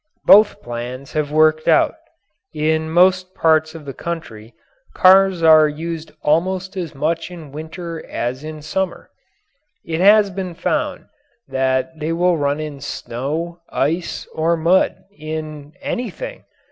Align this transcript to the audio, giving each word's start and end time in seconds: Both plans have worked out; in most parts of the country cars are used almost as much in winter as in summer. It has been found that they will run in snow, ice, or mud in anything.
Both 0.25 0.63
plans 0.63 1.13
have 1.13 1.31
worked 1.31 1.67
out; 1.67 1.93
in 2.55 2.89
most 2.89 3.35
parts 3.35 3.75
of 3.75 3.85
the 3.85 3.93
country 3.93 4.55
cars 4.95 5.43
are 5.43 5.67
used 5.69 6.11
almost 6.23 6.75
as 6.75 6.95
much 6.95 7.29
in 7.29 7.51
winter 7.51 8.03
as 8.07 8.43
in 8.43 8.63
summer. 8.63 9.11
It 9.85 9.99
has 9.99 10.31
been 10.31 10.55
found 10.55 11.05
that 11.47 11.99
they 11.99 12.13
will 12.13 12.35
run 12.35 12.59
in 12.59 12.79
snow, 12.79 13.59
ice, 13.69 14.27
or 14.33 14.57
mud 14.57 15.03
in 15.15 15.73
anything. 15.81 16.45